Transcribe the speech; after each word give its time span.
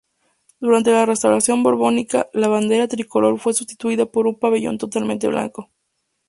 Durante 0.59 0.91
la 0.91 1.05
restauración 1.05 1.61
borbónica, 1.61 2.27
la 2.33 2.47
bandera 2.47 2.87
tricolor 2.87 3.37
fue 3.39 3.53
sustituida 3.53 4.07
por 4.07 4.25
un 4.25 4.39
pabellón 4.39 4.79
totalmente 4.79 5.27
blanco. 5.27 5.69